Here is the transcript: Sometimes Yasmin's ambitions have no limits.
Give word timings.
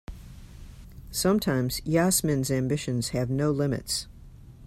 Sometimes 1.11 1.79
Yasmin's 1.85 2.49
ambitions 2.49 3.09
have 3.09 3.29
no 3.29 3.51
limits. 3.51 4.07